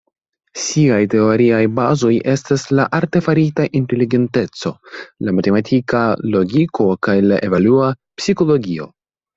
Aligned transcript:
Siaj 0.59 1.01
teoriaj 1.13 1.59
bazoj 1.79 2.13
estas 2.33 2.65
la 2.79 2.87
artefarita 3.01 3.67
inteligenteco, 3.83 4.75
la 5.29 5.37
matematika 5.43 6.05
logiko 6.39 6.91
kaj 7.09 7.21
la 7.31 7.43
evolua 7.51 7.97
psikologio. 8.23 8.95